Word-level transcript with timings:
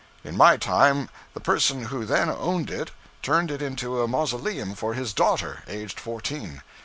In 0.23 0.35
my 0.35 0.57
time 0.57 1.09
the 1.35 1.39
person 1.39 1.83
who 1.83 2.05
then 2.05 2.27
owned 2.27 2.71
it 2.71 2.89
turned 3.21 3.51
it 3.51 3.61
into 3.61 4.01
a 4.01 4.07
mausoleum 4.07 4.73
for 4.73 4.95
his 4.95 5.13
daughter, 5.13 5.61
aged 5.67 5.99
fourteen. 5.99 6.63